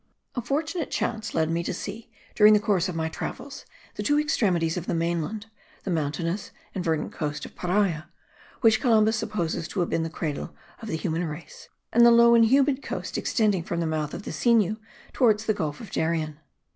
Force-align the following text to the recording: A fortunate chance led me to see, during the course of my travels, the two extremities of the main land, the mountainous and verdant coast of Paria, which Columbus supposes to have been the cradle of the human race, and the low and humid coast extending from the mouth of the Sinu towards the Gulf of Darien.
A 0.33 0.41
fortunate 0.41 0.89
chance 0.89 1.35
led 1.35 1.51
me 1.51 1.61
to 1.63 1.75
see, 1.75 2.09
during 2.33 2.55
the 2.55 2.59
course 2.59 2.89
of 2.89 2.95
my 2.95 3.07
travels, 3.07 3.67
the 3.93 4.01
two 4.01 4.19
extremities 4.19 4.75
of 4.75 4.87
the 4.87 4.95
main 4.95 5.21
land, 5.21 5.45
the 5.83 5.91
mountainous 5.91 6.49
and 6.73 6.83
verdant 6.83 7.13
coast 7.13 7.45
of 7.45 7.55
Paria, 7.55 8.09
which 8.61 8.81
Columbus 8.81 9.15
supposes 9.15 9.67
to 9.67 9.79
have 9.81 9.91
been 9.91 10.01
the 10.01 10.09
cradle 10.09 10.55
of 10.81 10.87
the 10.87 10.97
human 10.97 11.25
race, 11.27 11.69
and 11.93 12.03
the 12.03 12.09
low 12.09 12.33
and 12.33 12.45
humid 12.45 12.81
coast 12.81 13.15
extending 13.15 13.61
from 13.61 13.79
the 13.79 13.85
mouth 13.85 14.15
of 14.15 14.23
the 14.23 14.31
Sinu 14.31 14.77
towards 15.13 15.45
the 15.45 15.53
Gulf 15.53 15.79
of 15.79 15.91
Darien. 15.91 16.39